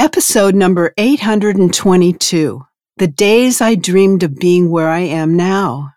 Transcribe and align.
Episode 0.00 0.54
number 0.54 0.94
822 0.96 2.64
The 2.98 3.08
Days 3.08 3.60
I 3.60 3.74
Dreamed 3.74 4.22
of 4.22 4.38
Being 4.38 4.70
Where 4.70 4.88
I 4.88 5.00
Am 5.00 5.36
Now. 5.36 5.94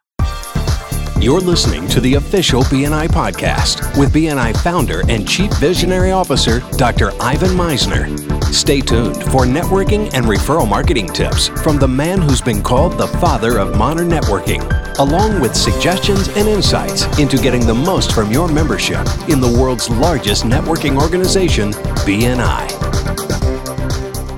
You're 1.20 1.40
listening 1.40 1.88
to 1.90 2.02
the 2.02 2.16
official 2.16 2.64
BNI 2.64 3.10
podcast 3.10 3.96
with 4.00 4.12
BNI 4.12 4.58
founder 4.64 5.04
and 5.08 5.28
chief 5.28 5.54
visionary 5.60 6.10
officer, 6.10 6.62
Dr. 6.78 7.12
Ivan 7.22 7.52
Misner. 7.52 8.10
Stay 8.52 8.82
tuned 8.82 9.18
for 9.26 9.46
networking 9.46 10.12
and 10.16 10.26
referral 10.26 10.68
marketing 10.68 11.06
tips 11.06 11.50
from 11.62 11.78
the 11.78 11.88
man 11.88 12.24
who's 12.24 12.42
been 12.42 12.64
called 12.64 12.94
the 12.98 13.08
father 13.08 13.60
of 13.60 13.78
modern 13.78 14.10
networking, 14.10 14.64
along 14.98 15.40
with 15.40 15.56
suggestions 15.56 16.28
and 16.30 16.48
insights 16.48 17.04
into 17.20 17.38
getting 17.38 17.68
the 17.68 17.76
most 17.76 18.14
from 18.14 18.32
your 18.32 18.48
membership 18.48 19.06
in 19.30 19.40
the 19.40 19.58
world's 19.62 19.92
largest 19.92 20.44
networking 20.46 21.00
organization, 21.00 21.72
BNI. 22.04 23.41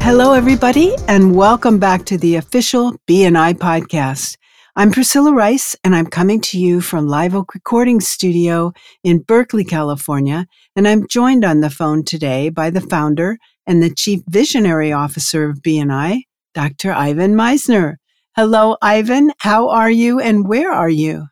Hello, 0.03 0.33
everybody, 0.33 0.93
and 1.07 1.33
welcome 1.33 1.79
back 1.79 2.03
to 2.07 2.17
the 2.17 2.35
official 2.35 2.93
BNI 3.07 3.53
podcast. 3.53 4.35
I'm 4.75 4.91
Priscilla 4.91 5.33
Rice, 5.33 5.77
and 5.85 5.95
I'm 5.95 6.07
coming 6.07 6.41
to 6.41 6.59
you 6.59 6.81
from 6.81 7.07
Live 7.07 7.33
Oak 7.33 7.53
Recording 7.53 8.01
Studio 8.01 8.73
in 9.05 9.19
Berkeley, 9.19 9.63
California. 9.63 10.45
And 10.75 10.89
I'm 10.89 11.07
joined 11.07 11.45
on 11.45 11.61
the 11.61 11.69
phone 11.69 12.03
today 12.03 12.49
by 12.49 12.69
the 12.69 12.81
founder 12.81 13.37
and 13.65 13.81
the 13.81 13.89
chief 13.89 14.19
visionary 14.27 14.91
officer 14.91 15.49
of 15.49 15.61
BNI, 15.61 16.23
Dr. 16.53 16.91
Ivan 16.91 17.35
Misner. 17.35 17.95
Hello, 18.35 18.75
Ivan. 18.81 19.31
How 19.39 19.69
are 19.69 19.89
you, 19.89 20.19
and 20.19 20.45
where 20.49 20.73
are 20.73 20.89
you? 20.89 21.27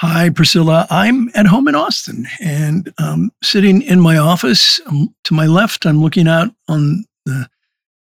Hi, 0.00 0.30
Priscilla. 0.30 0.88
I'm 0.90 1.30
at 1.36 1.46
home 1.46 1.68
in 1.68 1.76
Austin 1.76 2.26
and 2.40 2.92
um, 2.98 3.30
sitting 3.44 3.82
in 3.82 4.00
my 4.00 4.16
office. 4.16 4.80
Um, 4.86 5.14
to 5.22 5.32
my 5.32 5.46
left, 5.46 5.86
I'm 5.86 6.02
looking 6.02 6.26
out 6.26 6.48
on 6.66 7.04
the 7.24 7.48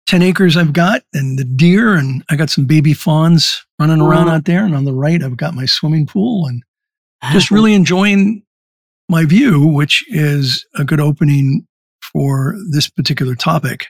10 0.07 0.23
acres 0.23 0.57
I've 0.57 0.73
got 0.73 1.03
and 1.13 1.39
the 1.39 1.45
deer, 1.45 1.95
and 1.95 2.25
I 2.31 2.37
got 2.37 2.51
some 2.51 2.65
baby 2.65 2.95
fawns 2.95 3.65
running 3.79 4.01
around 4.01 4.29
out 4.29 4.45
there. 4.45 4.65
And 4.65 4.75
on 4.75 4.85
the 4.85 4.93
right, 4.93 5.23
I've 5.23 5.37
got 5.37 5.55
my 5.55 5.67
swimming 5.67 6.07
pool 6.07 6.47
and 6.47 6.63
just 7.33 7.51
really 7.51 7.75
enjoying 7.75 8.43
my 9.09 9.25
view, 9.25 9.67
which 9.67 10.05
is 10.09 10.67
a 10.77 10.85
good 10.85 11.01
opening 11.01 11.67
for 12.01 12.57
this 12.71 12.89
particular 12.89 13.35
topic. 13.35 13.89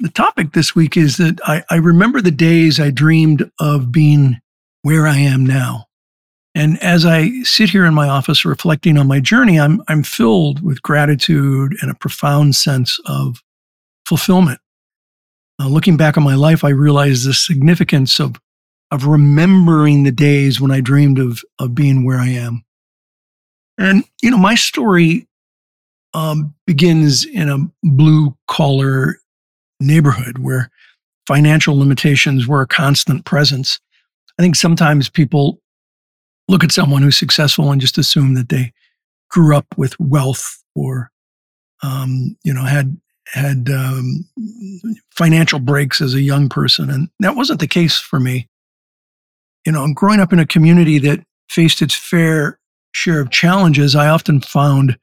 The 0.00 0.10
topic 0.10 0.52
this 0.52 0.74
week 0.74 0.96
is 0.96 1.16
that 1.16 1.40
I, 1.44 1.64
I 1.70 1.76
remember 1.76 2.20
the 2.20 2.30
days 2.30 2.78
I 2.78 2.90
dreamed 2.90 3.50
of 3.58 3.90
being 3.90 4.38
where 4.82 5.06
I 5.06 5.16
am 5.16 5.44
now. 5.44 5.86
And 6.54 6.80
as 6.82 7.04
I 7.04 7.30
sit 7.42 7.70
here 7.70 7.84
in 7.84 7.94
my 7.94 8.08
office 8.08 8.44
reflecting 8.44 8.96
on 8.96 9.06
my 9.06 9.20
journey, 9.20 9.60
I'm, 9.60 9.82
I'm 9.88 10.02
filled 10.02 10.62
with 10.62 10.82
gratitude 10.82 11.76
and 11.80 11.90
a 11.90 11.94
profound 11.94 12.56
sense 12.56 12.98
of 13.06 13.42
fulfillment. 14.06 14.60
Uh, 15.60 15.68
looking 15.68 15.96
back 15.96 16.16
on 16.16 16.22
my 16.22 16.34
life, 16.34 16.64
I 16.64 16.70
realized 16.70 17.26
the 17.26 17.34
significance 17.34 18.20
of 18.20 18.36
of 18.90 19.04
remembering 19.04 20.04
the 20.04 20.12
days 20.12 20.60
when 20.60 20.70
I 20.70 20.80
dreamed 20.80 21.18
of 21.18 21.42
of 21.58 21.74
being 21.74 22.04
where 22.04 22.18
I 22.18 22.28
am. 22.28 22.64
And 23.76 24.04
you 24.22 24.30
know, 24.30 24.38
my 24.38 24.54
story 24.54 25.26
um, 26.14 26.54
begins 26.66 27.24
in 27.24 27.48
a 27.48 27.58
blue 27.82 28.36
collar 28.48 29.16
neighborhood 29.80 30.38
where 30.38 30.70
financial 31.26 31.78
limitations 31.78 32.46
were 32.46 32.62
a 32.62 32.66
constant 32.66 33.24
presence. 33.24 33.80
I 34.38 34.42
think 34.42 34.56
sometimes 34.56 35.08
people 35.08 35.60
look 36.48 36.64
at 36.64 36.72
someone 36.72 37.02
who's 37.02 37.16
successful 37.16 37.70
and 37.70 37.80
just 37.80 37.98
assume 37.98 38.34
that 38.34 38.48
they 38.48 38.72
grew 39.30 39.54
up 39.54 39.66
with 39.76 39.98
wealth 40.00 40.62
or 40.74 41.10
um, 41.82 42.36
you 42.44 42.52
know 42.52 42.64
had 42.64 42.98
had 43.32 43.68
um, 43.70 44.24
financial 45.10 45.58
breaks 45.58 46.00
as 46.00 46.14
a 46.14 46.20
young 46.20 46.48
person, 46.48 46.90
and 46.90 47.08
that 47.20 47.36
wasn't 47.36 47.60
the 47.60 47.66
case 47.66 47.98
for 47.98 48.18
me. 48.18 48.48
You 49.66 49.72
know, 49.72 49.86
growing 49.94 50.20
up 50.20 50.32
in 50.32 50.38
a 50.38 50.46
community 50.46 50.98
that 51.00 51.20
faced 51.50 51.82
its 51.82 51.94
fair 51.94 52.58
share 52.92 53.20
of 53.20 53.30
challenges, 53.30 53.94
I 53.94 54.08
often 54.08 54.40
found 54.40 54.98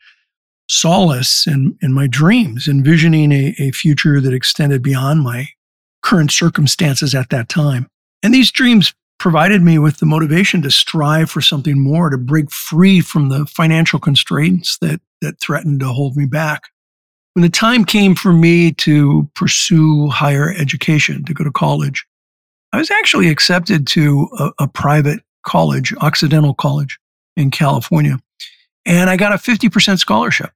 solace 0.67 1.45
in, 1.45 1.77
in 1.81 1.93
my 1.93 2.07
dreams, 2.07 2.67
envisioning 2.67 3.31
a, 3.31 3.55
a 3.59 3.71
future 3.71 4.19
that 4.19 4.33
extended 4.33 4.81
beyond 4.81 5.21
my 5.21 5.49
current 6.01 6.31
circumstances 6.31 7.13
at 7.13 7.29
that 7.29 7.49
time. 7.49 7.87
And 8.23 8.33
these 8.33 8.51
dreams 8.51 8.93
provided 9.19 9.61
me 9.61 9.79
with 9.79 9.97
the 9.97 10.05
motivation 10.05 10.61
to 10.63 10.71
strive 10.71 11.29
for 11.29 11.41
something 11.41 11.79
more, 11.79 12.09
to 12.09 12.17
break 12.17 12.51
free 12.51 13.01
from 13.01 13.29
the 13.29 13.45
financial 13.45 13.99
constraints 13.99 14.77
that, 14.79 14.99
that 15.21 15.39
threatened 15.39 15.79
to 15.79 15.87
hold 15.87 16.15
me 16.15 16.25
back. 16.25 16.63
When 17.35 17.43
the 17.43 17.49
time 17.49 17.83
came 17.83 18.15
for 18.15 18.31
me 18.31 18.71
to 18.71 19.29
pursue 19.35 20.07
higher 20.07 20.53
education, 20.53 21.25
to 21.25 21.33
go 21.33 21.43
to 21.43 21.51
college, 21.51 22.05
I 22.71 22.77
was 22.77 22.89
actually 22.89 23.27
accepted 23.27 23.87
to 23.87 24.29
a, 24.39 24.51
a 24.59 24.67
private 24.69 25.19
college, 25.43 25.93
Occidental 25.97 26.53
College 26.53 26.97
in 27.35 27.51
California, 27.51 28.19
and 28.85 29.09
I 29.09 29.17
got 29.17 29.33
a 29.33 29.35
50% 29.35 29.99
scholarship. 29.99 30.51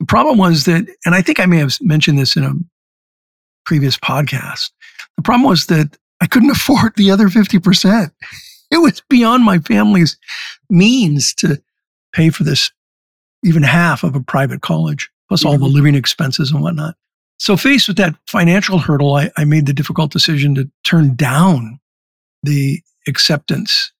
The 0.00 0.06
problem 0.06 0.38
was 0.38 0.64
that, 0.64 0.86
and 1.04 1.14
I 1.14 1.20
think 1.20 1.40
I 1.40 1.46
may 1.46 1.58
have 1.58 1.76
mentioned 1.82 2.18
this 2.18 2.36
in 2.36 2.44
a 2.44 2.54
previous 3.66 3.98
podcast, 3.98 4.70
the 5.16 5.22
problem 5.22 5.46
was 5.46 5.66
that 5.66 5.94
I 6.22 6.26
couldn't 6.26 6.50
afford 6.56 6.94
the 6.96 7.10
other 7.10 7.28
50%. 7.28 8.10
It 8.70 8.78
was 8.78 9.02
beyond 9.10 9.44
my 9.44 9.58
family's 9.58 10.16
means 10.70 11.34
to 11.34 11.62
pay 12.14 12.30
for 12.30 12.44
this, 12.44 12.72
even 13.44 13.62
half 13.62 14.04
of 14.04 14.16
a 14.16 14.20
private 14.20 14.62
college 14.62 15.10
plus 15.34 15.44
all 15.44 15.58
the 15.58 15.66
mm-hmm. 15.66 15.74
living 15.74 15.94
expenses 15.96 16.52
and 16.52 16.62
whatnot. 16.62 16.94
So, 17.40 17.56
faced 17.56 17.88
with 17.88 17.96
that 17.96 18.14
financial 18.28 18.78
hurdle, 18.78 19.16
I, 19.16 19.32
I 19.36 19.44
made 19.44 19.66
the 19.66 19.72
difficult 19.72 20.12
decision 20.12 20.54
to 20.54 20.70
turn 20.84 21.16
down 21.16 21.80
the 22.44 22.80
acceptance 23.08 23.92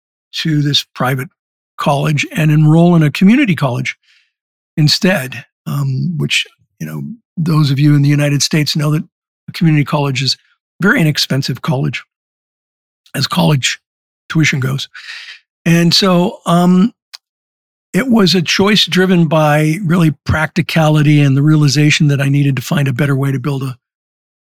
to 0.42 0.62
this 0.62 0.84
private 0.94 1.28
college 1.76 2.24
and 2.30 2.52
enroll 2.52 2.94
in 2.94 3.02
a 3.02 3.10
community 3.10 3.56
college 3.56 3.96
instead, 4.76 5.44
um, 5.66 6.16
which, 6.18 6.46
you 6.78 6.86
know, 6.86 7.02
those 7.36 7.72
of 7.72 7.80
you 7.80 7.96
in 7.96 8.02
the 8.02 8.08
United 8.08 8.40
States 8.40 8.76
know 8.76 8.92
that 8.92 9.02
a 9.48 9.52
community 9.52 9.84
college 9.84 10.22
is 10.22 10.36
very 10.80 11.00
inexpensive 11.00 11.62
college 11.62 12.04
as 13.16 13.26
college 13.26 13.80
tuition 14.28 14.60
goes. 14.60 14.88
And 15.64 15.92
so 15.92 16.38
um, 16.46 16.94
it 17.94 18.08
was 18.08 18.34
a 18.34 18.42
choice 18.42 18.86
driven 18.86 19.28
by 19.28 19.76
really 19.84 20.10
practicality 20.26 21.20
and 21.20 21.36
the 21.36 21.42
realization 21.42 22.08
that 22.08 22.20
I 22.20 22.28
needed 22.28 22.56
to 22.56 22.62
find 22.62 22.88
a 22.88 22.92
better 22.92 23.14
way 23.14 23.30
to 23.30 23.38
build 23.38 23.62
a, 23.62 23.78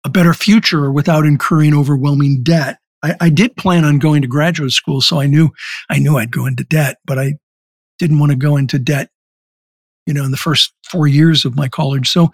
a 0.06 0.10
better 0.10 0.34
future 0.34 0.92
without 0.92 1.26
incurring 1.26 1.74
overwhelming 1.74 2.44
debt. 2.44 2.78
I, 3.02 3.16
I 3.22 3.30
did 3.30 3.56
plan 3.56 3.86
on 3.86 4.00
going 4.00 4.22
to 4.22 4.28
graduate 4.28 4.72
school, 4.72 5.00
so 5.00 5.22
I 5.22 5.28
knew 5.28 5.50
I 5.90 5.98
knew 5.98 6.18
I'd 6.18 6.32
go 6.32 6.46
into 6.46 6.66
debt, 6.66 6.98
but 7.06 7.18
I 7.18 7.36
didn't 8.00 8.20
want 8.20 8.32
to 8.32 8.38
go 8.38 8.58
into 8.58 8.78
debt, 8.78 9.10
you 10.06 10.14
know, 10.14 10.26
in 10.26 10.32
the 10.32 10.38
first 10.38 10.74
four 10.92 11.08
years 11.08 11.46
of 11.46 11.56
my 11.56 11.70
college. 11.70 12.10
So 12.10 12.32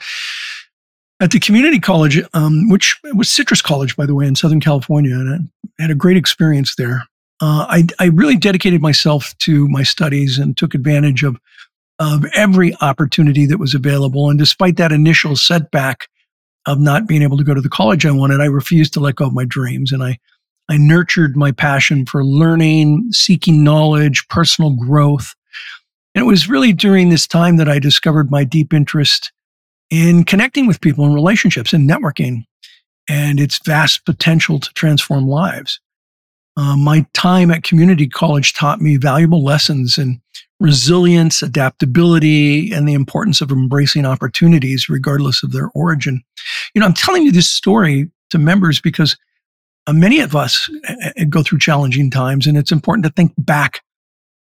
at 1.20 1.30
the 1.30 1.40
community 1.40 1.80
college, 1.80 2.22
um, 2.34 2.70
which 2.70 3.00
was 3.14 3.30
Citrus 3.30 3.62
College, 3.62 3.96
by 3.96 4.08
the 4.08 4.16
way, 4.16 4.26
in 4.26 4.36
Southern 4.36 4.60
California, 4.60 5.14
and 5.14 5.50
I 5.80 5.82
had 5.82 5.92
a 5.92 5.96
great 5.96 6.18
experience 6.18 6.76
there 6.76 7.04
uh, 7.44 7.66
I, 7.68 7.84
I 8.00 8.06
really 8.06 8.38
dedicated 8.38 8.82
myself 8.82 9.38
to 9.40 9.68
my 9.68 9.84
studies 9.84 10.38
and 10.38 10.56
took 10.56 10.74
advantage 10.74 11.24
of 11.24 11.38
of 12.00 12.26
every 12.34 12.74
opportunity 12.80 13.46
that 13.46 13.60
was 13.60 13.76
available. 13.76 14.30
And 14.30 14.40
despite 14.40 14.78
that 14.78 14.94
initial 14.94 15.36
setback 15.36 16.08
of 16.66 16.80
not 16.80 17.06
being 17.06 17.22
able 17.22 17.38
to 17.38 17.44
go 17.44 17.54
to 17.54 17.62
the 17.62 17.70
college 17.70 18.06
I 18.06 18.12
wanted, 18.12 18.40
I 18.40 18.46
refused 18.46 18.94
to 18.94 19.02
let 19.02 19.16
go 19.16 19.28
of 19.28 19.34
my 19.34 19.44
dreams. 19.44 19.92
And 19.92 20.02
I, 20.02 20.18
I 20.70 20.78
nurtured 20.78 21.36
my 21.36 21.52
passion 21.52 22.06
for 22.06 22.24
learning, 22.24 23.10
seeking 23.12 23.64
knowledge, 23.64 24.26
personal 24.30 24.72
growth. 24.72 25.36
And 26.16 26.24
it 26.24 26.28
was 26.28 26.50
really 26.50 26.72
during 26.72 27.10
this 27.10 27.28
time 27.28 27.58
that 27.58 27.70
I 27.70 27.78
discovered 27.78 28.32
my 28.32 28.46
deep 28.46 28.74
interest 28.74 29.34
in 29.92 30.24
connecting 30.24 30.66
with 30.66 30.82
people 30.82 31.06
in 31.06 31.14
relationships 31.14 31.74
and 31.74 31.90
networking 31.90 32.46
and 33.10 33.40
its 33.40 33.60
vast 33.66 34.06
potential 34.06 34.60
to 34.62 34.74
transform 34.74 35.28
lives. 35.28 35.80
Uh, 36.56 36.78
my 36.78 37.06
time 37.14 37.50
at 37.50 37.64
community 37.64 38.08
college 38.08 38.54
taught 38.54 38.80
me 38.80 38.96
valuable 38.98 39.44
lessons 39.44 39.98
in 39.98 40.22
resilience, 40.60 41.42
adaptability, 41.42 42.72
and 42.72 42.88
the 42.88 42.94
importance 42.94 43.42
of 43.42 43.52
embracing 43.52 44.06
opportunities 44.06 44.88
regardless 44.88 45.44
of 45.44 45.52
their 45.52 45.70
origin. 45.74 46.24
You 46.74 46.80
know, 46.80 46.86
I'm 46.86 46.94
telling 46.94 47.24
you 47.24 47.32
this 47.32 47.50
story 47.50 48.10
to 48.30 48.38
members 48.38 48.80
because 48.80 49.18
uh, 49.88 49.94
many 49.94 50.20
of 50.20 50.36
us 50.36 50.70
uh, 50.88 51.26
go 51.30 51.44
through 51.44 51.60
challenging 51.60 52.10
times, 52.10 52.48
and 52.48 52.58
it's 52.58 52.72
important 52.72 53.06
to 53.06 53.12
think 53.12 53.34
back 53.38 53.82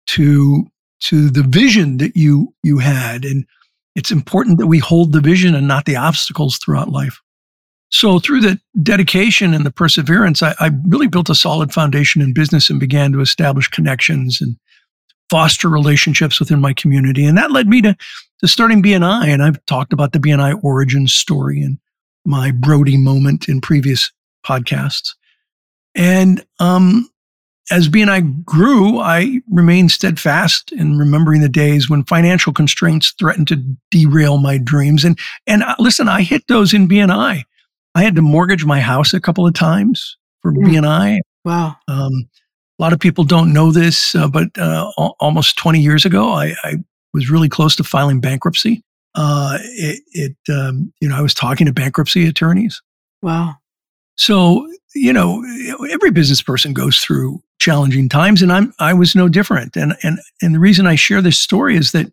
to 0.08 0.66
to 1.00 1.30
the 1.30 1.42
vision 1.42 1.96
that 1.96 2.16
you 2.16 2.54
you 2.62 2.78
had, 2.78 3.24
and 3.24 3.44
it's 3.96 4.10
important 4.10 4.58
that 4.58 4.68
we 4.68 4.78
hold 4.78 5.12
the 5.12 5.20
vision 5.20 5.54
and 5.54 5.66
not 5.66 5.86
the 5.86 5.96
obstacles 5.96 6.58
throughout 6.58 6.88
life. 6.88 7.20
So 7.92 8.18
through 8.18 8.40
the 8.40 8.58
dedication 8.82 9.52
and 9.52 9.66
the 9.66 9.70
perseverance, 9.70 10.42
I, 10.42 10.54
I, 10.58 10.70
really 10.86 11.08
built 11.08 11.28
a 11.28 11.34
solid 11.34 11.72
foundation 11.74 12.22
in 12.22 12.32
business 12.32 12.70
and 12.70 12.80
began 12.80 13.12
to 13.12 13.20
establish 13.20 13.68
connections 13.68 14.40
and 14.40 14.56
foster 15.28 15.68
relationships 15.68 16.40
within 16.40 16.58
my 16.58 16.72
community. 16.72 17.26
And 17.26 17.36
that 17.36 17.52
led 17.52 17.68
me 17.68 17.82
to, 17.82 17.94
to 18.40 18.48
starting 18.48 18.82
BNI. 18.82 19.28
And 19.28 19.42
I've 19.42 19.64
talked 19.66 19.92
about 19.92 20.12
the 20.12 20.18
BNI 20.18 20.64
origin 20.64 21.06
story 21.06 21.62
and 21.62 21.78
my 22.24 22.50
Brody 22.50 22.96
moment 22.96 23.46
in 23.46 23.60
previous 23.60 24.10
podcasts. 24.44 25.10
And 25.94 26.42
um, 26.60 27.10
as 27.70 27.90
BNI 27.90 28.42
grew, 28.42 29.00
I 29.00 29.42
remained 29.50 29.90
steadfast 29.90 30.72
in 30.72 30.98
remembering 30.98 31.42
the 31.42 31.48
days 31.48 31.90
when 31.90 32.04
financial 32.04 32.54
constraints 32.54 33.12
threatened 33.18 33.48
to 33.48 33.62
derail 33.90 34.38
my 34.38 34.56
dreams. 34.56 35.04
And 35.04 35.18
and 35.46 35.62
uh, 35.62 35.76
listen, 35.78 36.08
I 36.08 36.22
hit 36.22 36.46
those 36.48 36.72
in 36.72 36.88
BNI. 36.88 37.44
I 37.94 38.02
had 38.02 38.16
to 38.16 38.22
mortgage 38.22 38.64
my 38.64 38.80
house 38.80 39.12
a 39.12 39.20
couple 39.20 39.46
of 39.46 39.54
times 39.54 40.16
for 40.40 40.52
mm. 40.52 40.64
BNI. 40.64 41.18
Wow. 41.44 41.76
Um, 41.88 42.28
a 42.78 42.82
lot 42.82 42.92
of 42.92 43.00
people 43.00 43.24
don't 43.24 43.52
know 43.52 43.70
this, 43.70 44.14
uh, 44.14 44.28
but 44.28 44.56
uh, 44.58 44.90
almost 45.20 45.56
20 45.58 45.80
years 45.80 46.04
ago, 46.04 46.32
I, 46.32 46.54
I, 46.64 46.76
was 47.14 47.30
really 47.30 47.50
close 47.50 47.76
to 47.76 47.84
filing 47.84 48.22
bankruptcy. 48.22 48.82
Uh, 49.14 49.58
it, 49.60 50.02
it 50.12 50.36
um, 50.50 50.90
you 51.00 51.08
know, 51.10 51.14
I 51.14 51.20
was 51.20 51.34
talking 51.34 51.66
to 51.66 51.72
bankruptcy 51.72 52.26
attorneys. 52.26 52.80
Wow. 53.20 53.56
So, 54.16 54.66
you 54.94 55.12
know, 55.12 55.44
every 55.90 56.10
business 56.10 56.40
person 56.40 56.72
goes 56.72 56.98
through 57.00 57.42
challenging 57.58 58.08
times, 58.08 58.40
and 58.40 58.50
I'm 58.50 58.72
I 58.78 58.94
was 58.94 59.14
no 59.14 59.28
different. 59.28 59.76
And 59.76 59.94
and 60.02 60.18
and 60.40 60.54
the 60.54 60.58
reason 60.58 60.86
I 60.86 60.94
share 60.94 61.20
this 61.20 61.38
story 61.38 61.76
is 61.76 61.92
that 61.92 62.10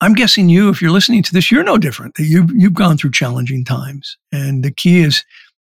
I'm 0.00 0.14
guessing 0.14 0.48
you, 0.48 0.70
if 0.70 0.80
you're 0.80 0.90
listening 0.90 1.22
to 1.24 1.32
this, 1.32 1.50
you're 1.50 1.62
no 1.62 1.78
different. 1.78 2.14
You've 2.18 2.50
you've 2.54 2.74
gone 2.74 2.96
through 2.96 3.10
challenging 3.10 3.64
times, 3.64 4.16
and 4.32 4.64
the 4.64 4.70
key 4.70 5.00
is 5.00 5.24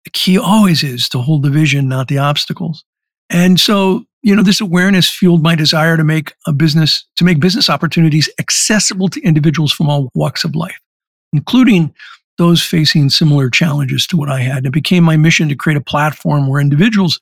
the 0.05 0.11
key 0.11 0.37
always 0.37 0.83
is 0.83 1.09
to 1.09 1.19
hold 1.19 1.43
the 1.43 1.49
vision, 1.49 1.87
not 1.87 2.07
the 2.07 2.17
obstacles. 2.17 2.83
And 3.29 3.59
so 3.59 4.05
you 4.23 4.35
know, 4.35 4.43
this 4.43 4.61
awareness 4.61 5.09
fueled 5.09 5.41
my 5.41 5.55
desire 5.55 5.97
to 5.97 6.03
make 6.03 6.33
a 6.45 6.53
business, 6.53 7.05
to 7.15 7.23
make 7.23 7.39
business 7.39 7.69
opportunities 7.69 8.29
accessible 8.39 9.07
to 9.09 9.21
individuals 9.21 9.71
from 9.71 9.89
all 9.89 10.09
walks 10.13 10.43
of 10.43 10.55
life, 10.55 10.79
including 11.33 11.93
those 12.37 12.61
facing 12.61 13.09
similar 13.09 13.49
challenges 13.49 14.05
to 14.07 14.17
what 14.17 14.29
I 14.29 14.41
had. 14.41 14.65
It 14.65 14.73
became 14.73 15.03
my 15.03 15.17
mission 15.17 15.49
to 15.49 15.55
create 15.55 15.77
a 15.77 15.81
platform 15.81 16.47
where 16.47 16.61
individuals 16.61 17.19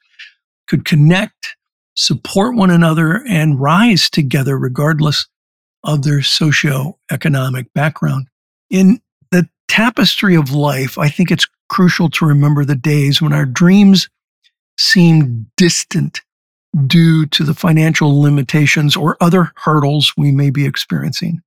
could 0.68 0.86
connect, 0.86 1.56
support 1.96 2.56
one 2.56 2.70
another, 2.70 3.24
and 3.28 3.60
rise 3.60 4.10
together 4.10 4.58
regardless 4.58 5.28
of 5.84 6.04
their 6.04 6.20
socioeconomic 6.20 7.68
background. 7.74 8.28
In 8.70 9.02
the 9.32 9.48
tapestry 9.68 10.36
of 10.36 10.52
life, 10.52 10.98
I 10.98 11.10
think 11.10 11.32
it's 11.32 11.48
crucial 11.70 12.10
to 12.10 12.26
remember 12.26 12.66
the 12.66 12.76
days 12.76 13.22
when 13.22 13.34
our 13.34 13.46
dreams 13.46 14.10
seemed 14.78 15.46
distant 15.58 16.22
due 16.86 17.26
to 17.28 17.44
the 17.44 17.54
financial 17.54 18.22
limitations 18.22 18.96
or 18.96 19.18
other 19.22 19.52
hurdles 19.56 20.14
we 20.18 20.32
may 20.32 20.50
be 20.50 20.66
experiencing. 20.66 21.42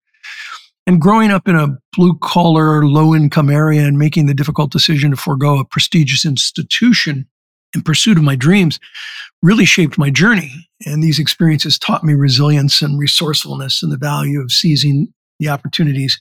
And 0.86 1.00
growing 1.00 1.30
up 1.30 1.46
in 1.46 1.54
a 1.54 1.78
blue 1.96 2.18
collar, 2.20 2.84
low 2.84 3.14
income 3.14 3.50
area 3.50 3.86
and 3.86 3.98
making 3.98 4.26
the 4.26 4.34
difficult 4.34 4.72
decision 4.72 5.10
to 5.12 5.16
forego 5.16 5.58
a 5.58 5.64
prestigious 5.64 6.24
institution 6.24 7.28
in 7.74 7.82
pursuit 7.82 8.18
of 8.18 8.24
my 8.24 8.36
dreams 8.36 8.78
really 9.42 9.64
shaped 9.64 9.98
my 9.98 10.10
journey. 10.10 10.68
And 10.86 11.02
these 11.02 11.18
experiences 11.18 11.78
taught 11.78 12.04
me 12.04 12.14
resilience 12.14 12.82
and 12.82 12.98
resourcefulness 12.98 13.82
and 13.82 13.92
the 13.92 13.96
value 13.96 14.40
of 14.40 14.52
seizing 14.52 15.12
the 15.38 15.48
opportunities 15.48 16.20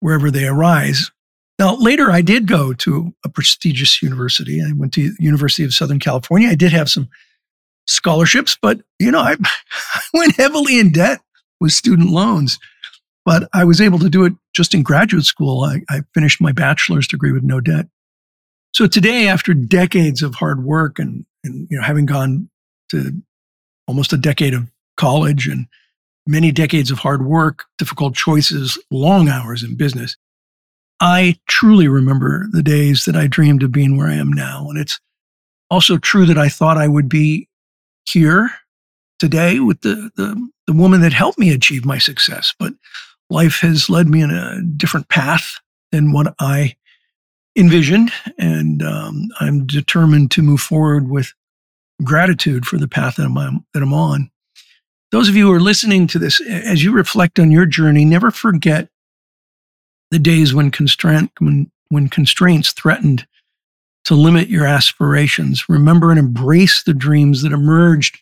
wherever 0.00 0.30
they 0.30 0.46
arise. 0.46 1.10
Now, 1.58 1.76
later 1.76 2.10
I 2.10 2.22
did 2.22 2.46
go 2.48 2.72
to 2.74 3.14
a 3.24 3.28
prestigious 3.28 4.02
university. 4.02 4.60
I 4.60 4.72
went 4.74 4.92
to 4.94 5.14
University 5.18 5.64
of 5.64 5.74
Southern 5.74 5.98
California. 5.98 6.48
I 6.48 6.54
did 6.54 6.72
have 6.72 6.90
some 6.90 7.08
scholarships, 7.86 8.56
but 8.60 8.80
you 8.98 9.10
know, 9.10 9.20
I, 9.20 9.36
I 9.94 10.00
went 10.14 10.36
heavily 10.36 10.78
in 10.78 10.92
debt 10.92 11.20
with 11.60 11.72
student 11.72 12.10
loans. 12.10 12.58
But 13.24 13.48
I 13.54 13.64
was 13.64 13.80
able 13.80 14.00
to 14.00 14.10
do 14.10 14.24
it 14.24 14.32
just 14.52 14.74
in 14.74 14.82
graduate 14.82 15.24
school. 15.24 15.62
I, 15.62 15.82
I 15.88 16.00
finished 16.12 16.40
my 16.40 16.50
bachelor's 16.50 17.06
degree 17.06 17.30
with 17.30 17.44
no 17.44 17.60
debt. 17.60 17.86
So 18.74 18.86
today, 18.86 19.28
after 19.28 19.52
decades 19.52 20.22
of 20.22 20.34
hard 20.34 20.64
work 20.64 20.98
and, 20.98 21.26
and 21.44 21.66
you 21.70 21.76
know, 21.76 21.82
having 21.82 22.06
gone 22.06 22.48
to 22.90 23.12
almost 23.86 24.12
a 24.12 24.16
decade 24.16 24.54
of 24.54 24.70
college 24.96 25.46
and 25.46 25.66
many 26.26 26.52
decades 26.52 26.90
of 26.90 26.98
hard 26.98 27.26
work, 27.26 27.64
difficult 27.78 28.14
choices, 28.14 28.78
long 28.90 29.28
hours 29.28 29.62
in 29.62 29.76
business, 29.76 30.16
I 31.00 31.36
truly 31.48 31.88
remember 31.88 32.46
the 32.52 32.62
days 32.62 33.04
that 33.04 33.16
I 33.16 33.26
dreamed 33.26 33.62
of 33.62 33.72
being 33.72 33.96
where 33.96 34.08
I 34.08 34.14
am 34.14 34.32
now. 34.32 34.68
And 34.70 34.78
it's 34.78 35.00
also 35.68 35.98
true 35.98 36.26
that 36.26 36.38
I 36.38 36.48
thought 36.48 36.78
I 36.78 36.88
would 36.88 37.08
be 37.08 37.48
here 38.08 38.52
today 39.18 39.58
with 39.58 39.80
the, 39.82 40.10
the, 40.16 40.48
the 40.66 40.72
woman 40.72 41.00
that 41.00 41.12
helped 41.12 41.38
me 41.38 41.52
achieve 41.52 41.84
my 41.84 41.98
success. 41.98 42.54
But 42.58 42.74
life 43.28 43.60
has 43.60 43.90
led 43.90 44.08
me 44.08 44.22
in 44.22 44.30
a 44.30 44.62
different 44.76 45.08
path 45.08 45.56
than 45.90 46.12
what 46.12 46.34
I 46.38 46.76
envisioned. 47.56 48.12
And 48.38 48.82
um, 48.82 49.28
I'm 49.40 49.66
determined 49.66 50.30
to 50.32 50.42
move 50.42 50.60
forward 50.60 51.08
with 51.08 51.32
gratitude 52.02 52.66
for 52.66 52.78
the 52.78 52.88
path 52.88 53.16
that 53.16 53.26
I'm, 53.26 53.64
that 53.74 53.82
I'm 53.82 53.94
on. 53.94 54.30
Those 55.10 55.28
of 55.28 55.36
you 55.36 55.46
who 55.46 55.52
are 55.52 55.60
listening 55.60 56.06
to 56.08 56.18
this, 56.18 56.40
as 56.40 56.82
you 56.82 56.92
reflect 56.92 57.38
on 57.38 57.50
your 57.50 57.66
journey, 57.66 58.04
never 58.04 58.30
forget 58.30 58.88
the 60.10 60.18
days 60.18 60.54
when 60.54 60.70
constraint 60.70 61.30
when 61.38 61.70
when 61.88 62.08
constraints 62.08 62.72
threatened 62.72 63.26
to 64.04 64.14
limit 64.14 64.48
your 64.48 64.66
aspirations. 64.66 65.68
Remember 65.68 66.10
and 66.10 66.18
embrace 66.18 66.82
the 66.82 66.94
dreams 66.94 67.42
that 67.42 67.52
emerged 67.52 68.18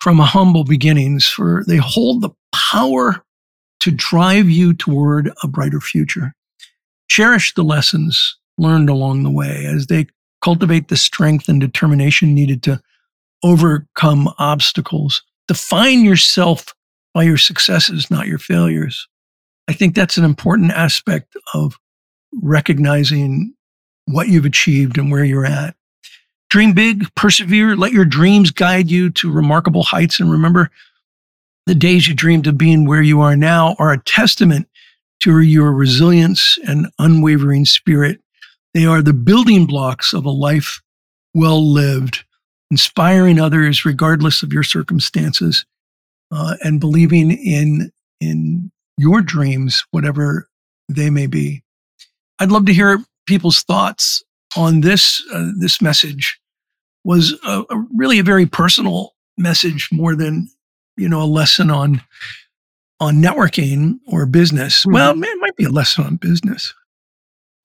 from 0.00 0.18
humble 0.18 0.64
beginnings, 0.64 1.26
for 1.26 1.64
they 1.66 1.76
hold 1.76 2.20
the 2.20 2.30
power 2.52 3.24
to 3.80 3.90
drive 3.90 4.50
you 4.50 4.74
toward 4.74 5.32
a 5.42 5.48
brighter 5.48 5.80
future. 5.80 6.34
Cherish 7.08 7.54
the 7.54 7.64
lessons 7.64 8.36
learned 8.58 8.88
along 8.88 9.22
the 9.22 9.30
way 9.30 9.66
as 9.66 9.86
they 9.86 10.06
cultivate 10.42 10.88
the 10.88 10.96
strength 10.96 11.48
and 11.48 11.60
determination 11.60 12.34
needed 12.34 12.62
to 12.62 12.80
overcome 13.42 14.32
obstacles. 14.38 15.22
Define 15.48 16.04
yourself 16.04 16.74
by 17.14 17.22
your 17.22 17.38
successes, 17.38 18.10
not 18.10 18.26
your 18.26 18.38
failures. 18.38 19.08
I 19.68 19.72
think 19.72 19.94
that's 19.94 20.16
an 20.16 20.24
important 20.24 20.72
aspect 20.72 21.36
of 21.54 21.78
recognizing 22.42 23.54
what 24.06 24.28
you've 24.28 24.44
achieved 24.44 24.98
and 24.98 25.10
where 25.10 25.24
you're 25.24 25.46
at. 25.46 25.74
Dream 26.48 26.72
big, 26.72 27.12
persevere, 27.16 27.74
let 27.74 27.92
your 27.92 28.04
dreams 28.04 28.50
guide 28.50 28.90
you 28.90 29.10
to 29.10 29.32
remarkable 29.32 29.82
heights. 29.82 30.20
And 30.20 30.30
remember, 30.30 30.70
the 31.66 31.74
days 31.74 32.06
you 32.06 32.14
dreamed 32.14 32.46
of 32.46 32.56
being 32.56 32.86
where 32.86 33.02
you 33.02 33.20
are 33.20 33.36
now 33.36 33.74
are 33.78 33.90
a 33.90 34.02
testament 34.02 34.68
to 35.20 35.40
your 35.40 35.72
resilience 35.72 36.58
and 36.66 36.88
unwavering 36.98 37.64
spirit. 37.64 38.20
They 38.74 38.84
are 38.84 39.02
the 39.02 39.12
building 39.12 39.66
blocks 39.66 40.12
of 40.12 40.24
a 40.24 40.30
life 40.30 40.80
well 41.34 41.66
lived, 41.66 42.24
inspiring 42.70 43.38
others 43.38 43.84
regardless 43.84 44.42
of 44.42 44.52
your 44.52 44.62
circumstances, 44.62 45.64
uh, 46.30 46.56
and 46.62 46.80
believing 46.80 47.30
in, 47.30 47.90
in 48.20 48.70
your 48.98 49.22
dreams, 49.22 49.84
whatever 49.90 50.48
they 50.88 51.10
may 51.10 51.26
be. 51.26 51.62
I'd 52.38 52.52
love 52.52 52.66
to 52.66 52.74
hear 52.74 53.02
people's 53.26 53.62
thoughts 53.62 54.22
on 54.56 54.80
this 54.80 55.22
uh, 55.32 55.50
this 55.58 55.82
message 55.82 56.38
was 57.04 57.38
a, 57.44 57.62
a 57.70 57.84
really 57.94 58.18
a 58.18 58.22
very 58.22 58.46
personal 58.46 59.14
message 59.36 59.88
more 59.92 60.14
than 60.14 60.48
you 60.96 61.08
know 61.08 61.22
a 61.22 61.24
lesson 61.24 61.70
on 61.70 62.02
on 63.00 63.16
networking 63.16 63.98
or 64.06 64.26
business. 64.26 64.80
Mm-hmm. 64.80 64.92
Well, 64.92 65.22
it 65.22 65.38
might 65.40 65.56
be 65.56 65.64
a 65.64 65.70
lesson 65.70 66.04
on 66.04 66.16
business, 66.16 66.74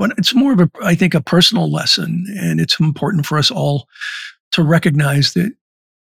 but 0.01 0.17
it's 0.17 0.33
more 0.33 0.51
of 0.51 0.59
a 0.59 0.71
I 0.81 0.95
think 0.95 1.13
a 1.13 1.21
personal 1.21 1.71
lesson, 1.71 2.25
and 2.35 2.59
it's 2.59 2.79
important 2.79 3.27
for 3.27 3.37
us 3.37 3.51
all 3.51 3.87
to 4.51 4.63
recognize 4.63 5.33
that 5.33 5.53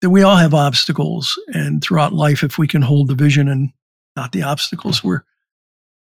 that 0.01 0.11
we 0.11 0.21
all 0.21 0.35
have 0.35 0.53
obstacles, 0.53 1.39
and 1.55 1.81
throughout 1.81 2.13
life, 2.13 2.43
if 2.43 2.59
we 2.59 2.67
can 2.67 2.83
hold 2.83 3.07
the 3.07 3.15
vision 3.15 3.47
and 3.47 3.71
not 4.17 4.33
the 4.33 4.43
obstacles, 4.43 5.05
we're 5.05 5.23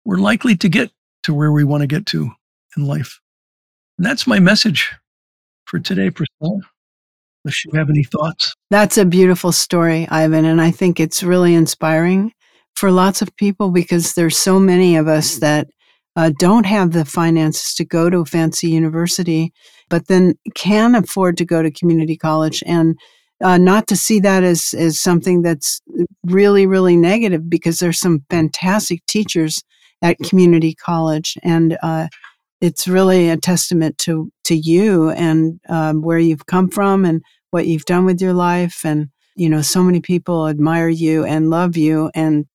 we're 0.05 0.15
likely 0.15 0.55
to 0.55 0.69
get 0.69 0.91
to 1.23 1.33
where 1.33 1.51
we 1.51 1.65
want 1.65 1.81
to 1.81 1.87
get 1.87 2.05
to 2.05 2.31
in 2.77 2.85
life. 2.85 3.19
And 3.97 4.07
that's 4.07 4.25
my 4.25 4.39
message 4.39 4.89
for 5.65 5.77
today, 5.77 6.09
Priscilla. 6.09 6.61
Unless 7.43 7.65
you 7.65 7.71
have 7.73 7.89
any 7.89 8.05
thoughts. 8.05 8.53
That's 8.69 8.97
a 8.97 9.03
beautiful 9.03 9.51
story, 9.51 10.07
Ivan. 10.07 10.45
And 10.45 10.61
I 10.61 10.71
think 10.71 11.01
it's 11.01 11.21
really 11.21 11.53
inspiring 11.53 12.31
for 12.77 12.91
lots 12.91 13.21
of 13.21 13.35
people 13.35 13.71
because 13.71 14.13
there's 14.13 14.37
so 14.37 14.57
many 14.57 14.95
of 14.95 15.09
us 15.09 15.39
that 15.39 15.67
uh, 16.15 16.31
don't 16.37 16.65
have 16.65 16.91
the 16.91 17.05
finances 17.05 17.73
to 17.75 17.85
go 17.85 18.09
to 18.09 18.19
a 18.19 18.25
fancy 18.25 18.69
university, 18.69 19.51
but 19.89 20.07
then 20.07 20.35
can 20.55 20.95
afford 20.95 21.37
to 21.37 21.45
go 21.45 21.61
to 21.61 21.71
community 21.71 22.17
college 22.17 22.63
and 22.65 22.97
uh, 23.43 23.57
not 23.57 23.87
to 23.87 23.95
see 23.95 24.19
that 24.19 24.43
as, 24.43 24.73
as 24.77 24.99
something 24.99 25.41
that's 25.41 25.81
really, 26.23 26.65
really 26.65 26.95
negative 26.95 27.49
because 27.49 27.79
there's 27.79 27.99
some 27.99 28.23
fantastic 28.29 29.05
teachers 29.05 29.63
at 30.01 30.17
community 30.19 30.73
college. 30.75 31.37
And 31.43 31.77
uh, 31.83 32.07
it's 32.61 32.87
really 32.87 33.29
a 33.29 33.37
testament 33.37 33.97
to 33.99 34.31
to 34.45 34.55
you 34.55 35.09
and 35.11 35.59
um, 35.67 36.01
where 36.01 36.19
you've 36.19 36.45
come 36.45 36.69
from 36.69 37.03
and 37.03 37.21
what 37.51 37.67
you've 37.67 37.85
done 37.85 38.05
with 38.05 38.21
your 38.21 38.33
life 38.33 38.85
and 38.85 39.09
you 39.35 39.49
know 39.49 39.61
so 39.61 39.83
many 39.83 39.99
people 39.99 40.47
admire 40.47 40.89
you 40.89 41.25
and 41.25 41.49
love 41.49 41.75
you 41.75 42.11
and. 42.13 42.45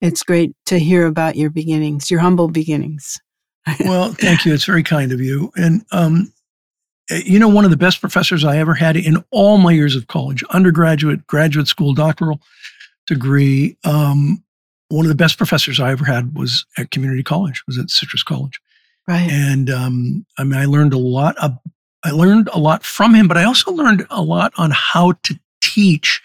It's 0.00 0.22
great 0.22 0.52
to 0.66 0.78
hear 0.78 1.06
about 1.06 1.36
your 1.36 1.50
beginnings 1.50 2.10
your 2.10 2.20
humble 2.20 2.48
beginnings 2.48 3.18
well, 3.80 4.12
thank 4.12 4.44
you. 4.44 4.52
It's 4.52 4.64
very 4.64 4.82
kind 4.82 5.12
of 5.12 5.20
you. 5.20 5.52
And, 5.56 5.84
um, 5.92 6.32
eh, 7.10 7.22
you 7.24 7.38
know, 7.38 7.48
one 7.48 7.64
of 7.64 7.70
the 7.70 7.76
best 7.76 8.00
professors 8.00 8.44
I 8.44 8.58
ever 8.58 8.74
had 8.74 8.96
in 8.96 9.22
all 9.30 9.58
my 9.58 9.72
years 9.72 9.94
of 9.94 10.08
college, 10.08 10.42
undergraduate, 10.50 11.26
graduate 11.26 11.68
school, 11.68 11.94
doctoral 11.94 12.40
degree, 13.06 13.76
um, 13.84 14.42
one 14.88 15.04
of 15.04 15.08
the 15.08 15.14
best 15.14 15.38
professors 15.38 15.80
I 15.80 15.90
ever 15.92 16.04
had 16.04 16.36
was 16.36 16.66
at 16.76 16.90
community 16.90 17.22
college, 17.22 17.62
was 17.66 17.78
at 17.78 17.88
Citrus 17.88 18.22
College. 18.22 18.60
Right. 19.08 19.30
And 19.30 19.70
um, 19.70 20.26
I 20.38 20.44
mean, 20.44 20.60
I 20.60 20.66
learned 20.66 20.92
a 20.92 20.98
lot. 20.98 21.36
Of, 21.38 21.56
I 22.04 22.10
learned 22.10 22.48
a 22.52 22.58
lot 22.58 22.84
from 22.84 23.14
him, 23.14 23.26
but 23.26 23.38
I 23.38 23.44
also 23.44 23.72
learned 23.72 24.06
a 24.10 24.22
lot 24.22 24.52
on 24.56 24.70
how 24.72 25.12
to 25.22 25.38
teach. 25.60 26.20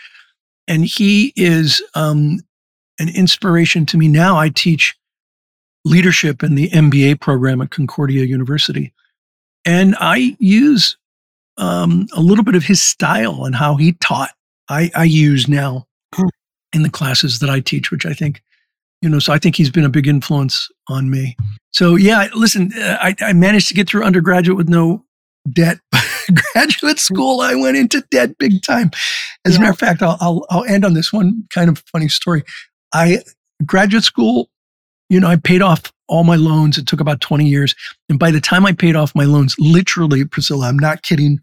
And 0.68 0.86
he 0.86 1.34
is 1.38 1.82
um, 1.94 2.42
an 3.00 3.10
inspiration 3.10 3.86
to 3.88 3.98
me 3.98 4.08
now. 4.08 4.38
I 4.38 4.50
teach 4.50 4.98
leadership 5.86 6.44
in 6.44 6.56
the 6.56 6.70
MBA 6.70 7.20
program 7.20 7.62
at 7.62 7.72
Concordia 7.72 8.26
University. 8.26 8.94
And 9.66 9.96
I 10.00 10.36
use 10.40 10.98
um, 11.58 12.08
a 12.14 12.22
little 12.22 12.44
bit 12.44 12.56
of 12.56 12.64
his 12.64 12.82
style 12.82 13.46
and 13.46 13.56
how 13.56 13.76
he 13.76 13.94
taught. 13.94 14.32
I, 14.70 14.92
I 14.96 15.06
use 15.06 15.48
now 15.48 15.88
hmm. 16.14 16.28
in 16.74 16.84
the 16.84 16.90
classes 16.90 17.40
that 17.40 17.50
I 17.50 17.60
teach, 17.60 17.92
which 17.92 18.06
I 18.06 18.14
think, 18.14 18.42
you 19.02 19.10
know, 19.10 19.20
so 19.20 19.34
I 19.34 19.38
think 19.38 19.56
he's 19.56 19.70
been 19.70 19.86
a 19.86 19.90
big 19.90 20.08
influence 20.08 20.70
on 20.90 21.10
me. 21.10 21.36
So 21.72 21.96
yeah, 21.96 22.28
listen, 22.36 22.72
uh, 22.78 22.98
I, 23.02 23.16
I 23.22 23.34
managed 23.34 23.68
to 23.70 23.74
get 23.74 23.88
through 23.88 24.04
undergraduate 24.04 24.58
with 24.58 24.70
no 24.70 25.06
debt. 25.52 25.80
Graduate 26.54 27.00
school, 27.00 27.40
I 27.40 27.56
went 27.56 27.78
into 27.78 28.04
debt 28.12 28.38
big 28.38 28.62
time. 28.62 28.92
As 29.46 29.54
yeah. 29.54 29.60
a 29.60 29.62
matter 29.62 29.72
of 29.72 29.80
fact, 29.80 30.02
I'll, 30.02 30.18
I'll, 30.20 30.46
I'll 30.50 30.66
end 30.66 30.84
on 30.84 30.94
this 30.94 31.14
one 31.14 31.46
kind 31.50 31.70
of 31.70 31.84
funny 31.92 32.10
story. 32.10 32.44
I 32.94 33.20
graduate 33.66 34.04
school, 34.04 34.50
you 35.10 35.20
know, 35.20 35.28
I 35.28 35.36
paid 35.38 35.62
off 35.62 35.92
all 36.08 36.24
my 36.24 36.36
loans. 36.36 36.78
It 36.78 36.88
took 36.88 37.00
about 37.00 37.22
20 37.22 37.46
years. 37.46 37.76
And 38.10 38.20
by 38.20 38.32
the 38.32 38.42
time 38.42 38.66
I 38.66 38.74
paid 38.74 38.96
off 38.96 39.16
my 39.16 39.26
loans, 39.26 39.56
literally, 39.60 40.26
Priscilla, 40.26 40.68
I'm 40.68 40.80
not 40.80 41.04
kidding. 41.04 41.40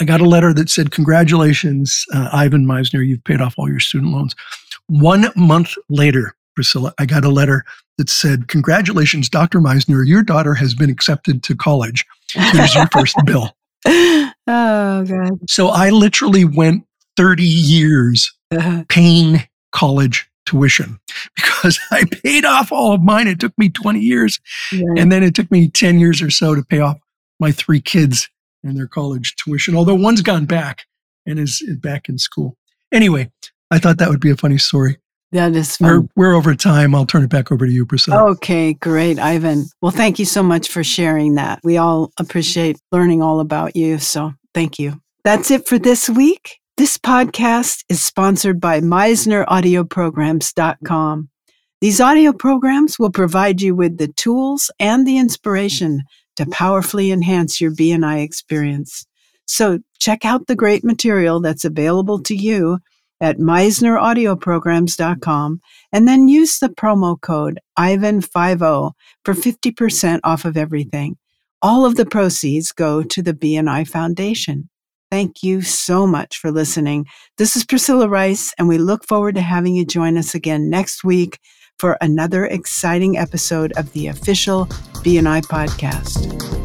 I 0.00 0.04
got 0.04 0.20
a 0.20 0.28
letter 0.28 0.52
that 0.54 0.70
said, 0.70 0.90
Congratulations, 0.90 2.04
uh, 2.12 2.28
Ivan 2.32 2.66
Misner, 2.66 3.06
you've 3.06 3.24
paid 3.24 3.40
off 3.40 3.54
all 3.56 3.68
your 3.68 3.80
student 3.80 4.12
loans. 4.12 4.34
One 4.88 5.26
month 5.36 5.74
later, 5.88 6.34
Priscilla, 6.54 6.92
I 6.98 7.06
got 7.06 7.24
a 7.24 7.28
letter 7.28 7.64
that 7.98 8.10
said, 8.10 8.48
Congratulations, 8.48 9.28
Dr. 9.28 9.60
Misner, 9.60 10.06
your 10.06 10.22
daughter 10.22 10.54
has 10.54 10.74
been 10.74 10.90
accepted 10.90 11.42
to 11.44 11.54
college. 11.54 12.04
Here's 12.32 12.74
your 12.74 12.88
first 12.88 13.16
bill. 13.24 13.54
Oh, 13.86 15.04
God. 15.06 15.48
So 15.48 15.68
I 15.68 15.90
literally 15.90 16.44
went 16.44 16.84
30 17.16 17.44
years 17.44 18.34
uh-huh. 18.50 18.84
paying 18.88 19.46
college 19.72 20.28
tuition 20.46 20.98
because 21.36 21.78
I 21.90 22.04
paid 22.04 22.44
off 22.44 22.72
all 22.72 22.92
of 22.92 23.02
mine. 23.02 23.28
It 23.28 23.40
took 23.40 23.56
me 23.58 23.68
20 23.68 24.00
years. 24.00 24.40
And 24.72 25.10
then 25.10 25.22
it 25.22 25.34
took 25.34 25.50
me 25.50 25.68
10 25.68 25.98
years 25.98 26.22
or 26.22 26.30
so 26.30 26.54
to 26.54 26.62
pay 26.62 26.80
off 26.80 26.98
my 27.40 27.52
three 27.52 27.80
kids 27.80 28.28
and 28.62 28.76
their 28.76 28.86
college 28.86 29.36
tuition, 29.36 29.76
although 29.76 29.94
one's 29.94 30.22
gone 30.22 30.46
back 30.46 30.86
and 31.26 31.38
is 31.38 31.62
back 31.80 32.08
in 32.08 32.18
school. 32.18 32.56
Anyway, 32.92 33.30
I 33.70 33.78
thought 33.78 33.98
that 33.98 34.08
would 34.08 34.20
be 34.20 34.30
a 34.30 34.36
funny 34.36 34.58
story. 34.58 34.98
That 35.32 35.56
is 35.56 35.76
fun. 35.76 36.08
We're, 36.16 36.28
we're 36.28 36.34
over 36.34 36.54
time. 36.54 36.94
I'll 36.94 37.06
turn 37.06 37.24
it 37.24 37.30
back 37.30 37.50
over 37.50 37.66
to 37.66 37.72
you, 37.72 37.84
Priscilla. 37.84 38.30
Okay, 38.30 38.74
great, 38.74 39.18
Ivan. 39.18 39.64
Well, 39.82 39.90
thank 39.90 40.20
you 40.20 40.24
so 40.24 40.44
much 40.44 40.68
for 40.68 40.84
sharing 40.84 41.34
that. 41.34 41.58
We 41.64 41.76
all 41.76 42.12
appreciate 42.20 42.78
learning 42.92 43.20
all 43.20 43.40
about 43.40 43.74
you. 43.74 43.98
So 43.98 44.32
thank 44.54 44.78
you. 44.78 45.00
That's 45.24 45.50
it 45.50 45.66
for 45.66 45.78
this 45.78 46.08
week. 46.08 46.60
This 46.76 46.98
podcast 46.98 47.84
is 47.88 48.02
sponsored 48.02 48.60
by 48.60 48.80
MisnerAudioPrograms.com. 48.80 51.28
These 51.80 52.00
audio 52.00 52.32
programs 52.32 52.98
will 52.98 53.12
provide 53.12 53.62
you 53.62 53.76
with 53.76 53.98
the 53.98 54.08
tools 54.08 54.72
and 54.80 55.06
the 55.06 55.16
inspiration 55.16 56.02
to 56.34 56.46
powerfully 56.46 57.12
enhance 57.12 57.60
your 57.60 57.70
BNI 57.70 58.24
experience. 58.24 59.06
So 59.46 59.78
check 60.00 60.24
out 60.24 60.48
the 60.48 60.56
great 60.56 60.82
material 60.82 61.38
that's 61.38 61.64
available 61.64 62.20
to 62.24 62.34
you 62.34 62.80
at 63.20 63.38
MisnerAudioPrograms.com 63.38 65.60
and 65.92 66.08
then 66.08 66.26
use 66.26 66.58
the 66.58 66.70
promo 66.70 67.20
code 67.20 67.60
IVAN50 67.78 68.94
for 69.24 69.34
50% 69.34 70.20
off 70.24 70.44
of 70.44 70.56
everything. 70.56 71.18
All 71.62 71.86
of 71.86 71.94
the 71.94 72.04
proceeds 72.04 72.72
go 72.72 73.04
to 73.04 73.22
the 73.22 73.32
BNI 73.32 73.86
Foundation. 73.86 74.68
Thank 75.14 75.44
you 75.44 75.62
so 75.62 76.08
much 76.08 76.38
for 76.38 76.50
listening. 76.50 77.06
This 77.38 77.54
is 77.54 77.64
Priscilla 77.64 78.08
Rice, 78.08 78.52
and 78.58 78.66
we 78.66 78.78
look 78.78 79.06
forward 79.06 79.36
to 79.36 79.42
having 79.42 79.76
you 79.76 79.86
join 79.86 80.18
us 80.18 80.34
again 80.34 80.68
next 80.68 81.04
week 81.04 81.38
for 81.78 81.96
another 82.00 82.46
exciting 82.46 83.16
episode 83.16 83.70
of 83.76 83.92
the 83.92 84.08
official 84.08 84.66
BNI 85.04 85.42
podcast. 85.42 86.63